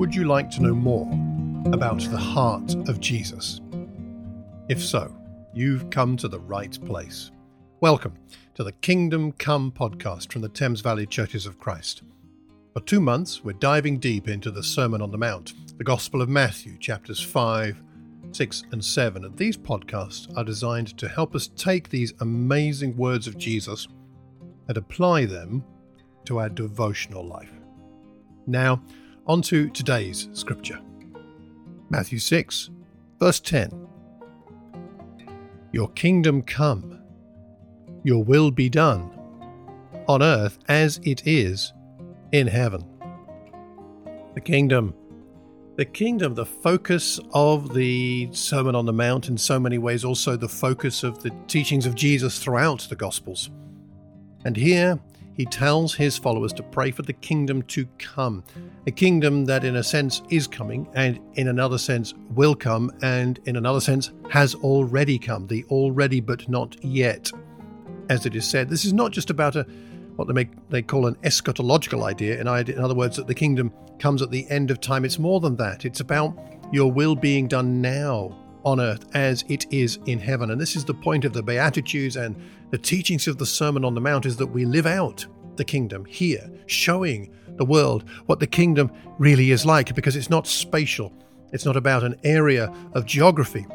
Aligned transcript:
Would 0.00 0.14
you 0.14 0.24
like 0.24 0.50
to 0.52 0.62
know 0.62 0.74
more 0.74 1.06
about 1.74 2.00
the 2.00 2.16
heart 2.16 2.74
of 2.88 3.00
Jesus? 3.00 3.60
If 4.70 4.82
so, 4.82 5.14
you've 5.52 5.90
come 5.90 6.16
to 6.16 6.26
the 6.26 6.40
right 6.40 6.74
place. 6.86 7.30
Welcome 7.82 8.14
to 8.54 8.64
the 8.64 8.72
Kingdom 8.72 9.32
Come 9.32 9.70
podcast 9.70 10.32
from 10.32 10.40
the 10.40 10.48
Thames 10.48 10.80
Valley 10.80 11.04
Churches 11.04 11.44
of 11.44 11.58
Christ. 11.58 12.00
For 12.72 12.80
two 12.80 13.02
months, 13.02 13.44
we're 13.44 13.52
diving 13.52 13.98
deep 13.98 14.26
into 14.26 14.50
the 14.50 14.62
Sermon 14.62 15.02
on 15.02 15.10
the 15.10 15.18
Mount, 15.18 15.52
the 15.76 15.84
Gospel 15.84 16.22
of 16.22 16.30
Matthew, 16.30 16.78
chapters 16.78 17.20
5, 17.20 17.82
6, 18.32 18.62
and 18.72 18.82
7. 18.82 19.26
And 19.26 19.36
these 19.36 19.58
podcasts 19.58 20.34
are 20.34 20.44
designed 20.44 20.96
to 20.96 21.10
help 21.10 21.34
us 21.34 21.48
take 21.56 21.90
these 21.90 22.14
amazing 22.20 22.96
words 22.96 23.26
of 23.26 23.36
Jesus 23.36 23.86
and 24.66 24.78
apply 24.78 25.26
them 25.26 25.62
to 26.24 26.38
our 26.38 26.48
devotional 26.48 27.22
life. 27.22 27.52
Now, 28.46 28.80
on 29.26 29.42
to 29.42 29.68
today's 29.70 30.28
scripture 30.32 30.80
Matthew 31.88 32.20
6, 32.20 32.70
verse 33.18 33.40
10. 33.40 33.88
Your 35.72 35.88
kingdom 35.90 36.42
come, 36.42 37.00
your 38.04 38.22
will 38.22 38.50
be 38.52 38.68
done, 38.68 39.10
on 40.06 40.22
earth 40.22 40.58
as 40.68 41.00
it 41.02 41.26
is 41.26 41.72
in 42.30 42.46
heaven. 42.46 42.84
The 44.34 44.40
kingdom. 44.40 44.94
The 45.76 45.84
kingdom, 45.84 46.34
the 46.34 46.46
focus 46.46 47.18
of 47.32 47.74
the 47.74 48.28
Sermon 48.32 48.74
on 48.74 48.86
the 48.86 48.92
Mount, 48.92 49.28
in 49.28 49.38
so 49.38 49.58
many 49.58 49.78
ways, 49.78 50.04
also 50.04 50.36
the 50.36 50.48
focus 50.48 51.02
of 51.02 51.22
the 51.22 51.30
teachings 51.48 51.86
of 51.86 51.94
Jesus 51.94 52.38
throughout 52.38 52.80
the 52.88 52.96
Gospels. 52.96 53.50
And 54.44 54.56
here 54.56 55.00
he 55.40 55.46
tells 55.46 55.94
his 55.94 56.18
followers 56.18 56.52
to 56.52 56.62
pray 56.62 56.90
for 56.90 57.00
the 57.00 57.14
kingdom 57.14 57.62
to 57.62 57.86
come, 57.96 58.44
a 58.86 58.90
kingdom 58.90 59.46
that, 59.46 59.64
in 59.64 59.76
a 59.76 59.82
sense, 59.82 60.20
is 60.28 60.46
coming, 60.46 60.86
and 60.92 61.18
in 61.32 61.48
another 61.48 61.78
sense, 61.78 62.12
will 62.34 62.54
come, 62.54 62.92
and 63.00 63.40
in 63.46 63.56
another 63.56 63.80
sense, 63.80 64.10
has 64.28 64.54
already 64.56 65.18
come, 65.18 65.46
the 65.46 65.64
already 65.70 66.20
but 66.20 66.46
not 66.50 66.76
yet. 66.84 67.30
As 68.10 68.26
it 68.26 68.36
is 68.36 68.46
said, 68.46 68.68
this 68.68 68.84
is 68.84 68.92
not 68.92 69.12
just 69.12 69.30
about 69.30 69.56
a 69.56 69.66
what 70.16 70.28
they 70.28 70.34
make 70.34 70.50
they 70.68 70.82
call 70.82 71.06
an 71.06 71.14
eschatological 71.22 72.02
idea, 72.04 72.38
in 72.38 72.46
other 72.46 72.94
words, 72.94 73.16
that 73.16 73.26
the 73.26 73.34
kingdom 73.34 73.72
comes 73.98 74.20
at 74.20 74.30
the 74.30 74.46
end 74.50 74.70
of 74.70 74.78
time. 74.78 75.06
It's 75.06 75.18
more 75.18 75.40
than 75.40 75.56
that. 75.56 75.86
It's 75.86 76.00
about 76.00 76.36
your 76.70 76.92
will 76.92 77.16
being 77.16 77.48
done 77.48 77.80
now 77.80 78.36
on 78.64 78.80
earth 78.80 79.04
as 79.14 79.44
it 79.48 79.66
is 79.72 79.98
in 80.06 80.18
heaven. 80.18 80.50
And 80.50 80.60
this 80.60 80.76
is 80.76 80.84
the 80.84 80.94
point 80.94 81.24
of 81.24 81.32
the 81.32 81.42
Beatitudes 81.42 82.16
and 82.16 82.36
the 82.70 82.78
teachings 82.78 83.26
of 83.26 83.38
the 83.38 83.46
Sermon 83.46 83.84
on 83.84 83.94
the 83.94 84.00
Mount 84.00 84.26
is 84.26 84.36
that 84.36 84.46
we 84.46 84.64
live 84.64 84.86
out 84.86 85.26
the 85.56 85.64
kingdom 85.64 86.04
here, 86.04 86.50
showing 86.66 87.34
the 87.56 87.64
world 87.64 88.04
what 88.26 88.40
the 88.40 88.46
kingdom 88.46 88.90
really 89.18 89.50
is 89.50 89.66
like, 89.66 89.94
because 89.94 90.16
it's 90.16 90.30
not 90.30 90.46
spatial. 90.46 91.12
It's 91.52 91.64
not 91.64 91.76
about 91.76 92.04
an 92.04 92.16
area 92.24 92.72
of 92.92 93.06
geography. 93.06 93.66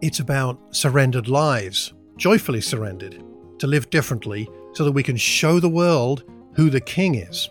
It's 0.00 0.20
about 0.20 0.58
surrendered 0.74 1.28
lives, 1.28 1.92
joyfully 2.16 2.60
surrendered, 2.60 3.22
to 3.58 3.66
live 3.66 3.90
differently 3.90 4.48
so 4.74 4.84
that 4.84 4.92
we 4.92 5.02
can 5.02 5.16
show 5.16 5.58
the 5.58 5.68
world 5.68 6.24
who 6.54 6.70
the 6.70 6.80
king 6.80 7.16
is. 7.16 7.50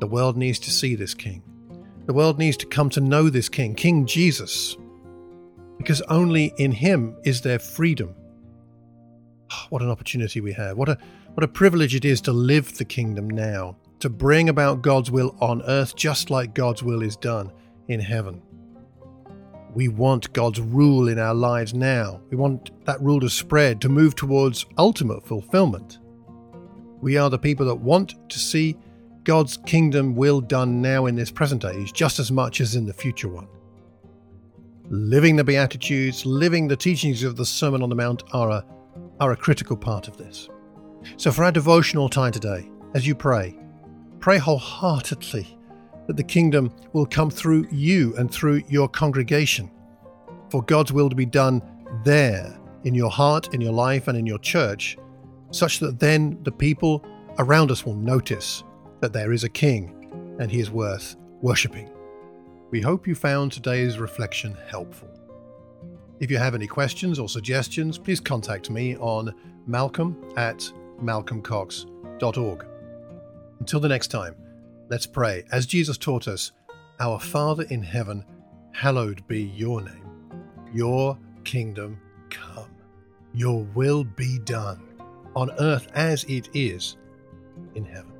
The 0.00 0.06
world 0.06 0.36
needs 0.36 0.58
to 0.60 0.70
see 0.70 0.94
this 0.94 1.14
king. 1.14 1.42
The 2.06 2.12
world 2.12 2.38
needs 2.38 2.56
to 2.58 2.66
come 2.66 2.90
to 2.90 3.00
know 3.00 3.30
this 3.30 3.48
king, 3.48 3.74
King 3.74 4.04
Jesus 4.06 4.76
because 5.82 6.00
only 6.02 6.54
in 6.58 6.70
Him 6.70 7.16
is 7.24 7.40
there 7.40 7.58
freedom. 7.58 8.14
What 9.68 9.82
an 9.82 9.90
opportunity 9.90 10.40
we 10.40 10.52
have. 10.52 10.76
What 10.76 10.88
a, 10.88 10.96
what 11.34 11.42
a 11.42 11.48
privilege 11.48 11.94
it 11.94 12.04
is 12.04 12.20
to 12.22 12.32
live 12.32 12.78
the 12.78 12.84
kingdom 12.84 13.28
now, 13.28 13.76
to 13.98 14.08
bring 14.08 14.48
about 14.48 14.80
God's 14.80 15.10
will 15.10 15.36
on 15.40 15.60
earth 15.62 15.96
just 15.96 16.30
like 16.30 16.54
God's 16.54 16.82
will 16.84 17.02
is 17.02 17.16
done 17.16 17.50
in 17.88 17.98
heaven. 17.98 18.40
We 19.74 19.88
want 19.88 20.32
God's 20.32 20.60
rule 20.60 21.08
in 21.08 21.18
our 21.18 21.34
lives 21.34 21.74
now. 21.74 22.20
We 22.30 22.36
want 22.36 22.70
that 22.84 23.00
rule 23.00 23.20
to 23.20 23.28
spread, 23.28 23.80
to 23.80 23.88
move 23.88 24.14
towards 24.14 24.66
ultimate 24.78 25.26
fulfillment. 25.26 25.98
We 27.00 27.16
are 27.16 27.28
the 27.28 27.38
people 27.38 27.66
that 27.66 27.74
want 27.74 28.30
to 28.30 28.38
see 28.38 28.76
God's 29.24 29.56
kingdom 29.56 30.14
will 30.14 30.40
done 30.40 30.80
now 30.80 31.06
in 31.06 31.16
this 31.16 31.32
present 31.32 31.64
age 31.64 31.92
just 31.92 32.20
as 32.20 32.30
much 32.30 32.60
as 32.60 32.76
in 32.76 32.86
the 32.86 32.92
future 32.92 33.28
one 33.28 33.48
living 34.92 35.36
the 35.36 35.42
Beatitudes, 35.42 36.26
living 36.26 36.68
the 36.68 36.76
teachings 36.76 37.22
of 37.22 37.34
the 37.34 37.46
Sermon 37.46 37.82
on 37.82 37.88
the 37.88 37.94
Mount 37.94 38.24
are 38.34 38.50
a, 38.50 38.64
are 39.20 39.32
a 39.32 39.36
critical 39.36 39.74
part 39.74 40.06
of 40.06 40.18
this. 40.18 40.50
So, 41.16 41.32
for 41.32 41.44
our 41.44 41.50
devotional 41.50 42.10
time 42.10 42.30
today, 42.30 42.70
as 42.94 43.06
you 43.06 43.14
pray, 43.14 43.58
pray 44.20 44.36
wholeheartedly 44.36 45.58
that 46.06 46.18
the 46.18 46.22
kingdom 46.22 46.70
will 46.92 47.06
come 47.06 47.30
through 47.30 47.66
you 47.70 48.14
and 48.16 48.30
through 48.30 48.62
your 48.68 48.86
congregation, 48.86 49.70
for 50.50 50.62
God's 50.62 50.92
will 50.92 51.08
to 51.08 51.16
be 51.16 51.26
done 51.26 51.62
there, 52.04 52.54
in 52.84 52.94
your 52.94 53.10
heart, 53.10 53.54
in 53.54 53.62
your 53.62 53.72
life, 53.72 54.08
and 54.08 54.18
in 54.18 54.26
your 54.26 54.40
church, 54.40 54.98
such 55.52 55.78
that 55.78 56.00
then 56.00 56.38
the 56.42 56.52
people 56.52 57.02
around 57.38 57.70
us 57.70 57.86
will 57.86 57.94
notice 57.94 58.62
that 59.00 59.14
there 59.14 59.32
is 59.32 59.42
a 59.42 59.48
king 59.48 60.36
and 60.38 60.50
he 60.50 60.60
is 60.60 60.70
worth 60.70 61.16
worshipping. 61.40 61.90
We 62.72 62.80
hope 62.80 63.06
you 63.06 63.14
found 63.14 63.52
today's 63.52 63.98
reflection 63.98 64.56
helpful. 64.66 65.10
If 66.20 66.30
you 66.30 66.38
have 66.38 66.54
any 66.54 66.66
questions 66.66 67.18
or 67.18 67.28
suggestions, 67.28 67.98
please 67.98 68.18
contact 68.18 68.70
me 68.70 68.96
on 68.96 69.34
malcolm 69.66 70.16
at 70.38 70.72
malcolmcox.org. 70.98 72.66
Until 73.60 73.78
the 73.78 73.88
next 73.88 74.08
time, 74.08 74.34
let's 74.88 75.04
pray. 75.04 75.44
As 75.52 75.66
Jesus 75.66 75.98
taught 75.98 76.26
us, 76.26 76.52
Our 76.98 77.20
Father 77.20 77.64
in 77.64 77.82
heaven, 77.82 78.24
hallowed 78.72 79.28
be 79.28 79.42
your 79.42 79.82
name. 79.82 80.06
Your 80.72 81.18
kingdom 81.44 82.00
come. 82.30 82.70
Your 83.34 83.64
will 83.74 84.02
be 84.02 84.38
done 84.38 84.80
on 85.36 85.50
earth 85.60 85.88
as 85.92 86.24
it 86.24 86.48
is 86.54 86.96
in 87.74 87.84
heaven. 87.84 88.14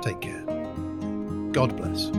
Take 0.00 0.20
care. 0.20 0.44
God 1.50 1.76
bless. 1.76 2.12